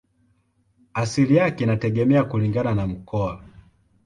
Asili 0.93 1.35
yake 1.35 1.63
inategemea 1.63 2.23
kulingana 2.23 2.75
na 2.75 2.87
mkoa. 2.87 3.43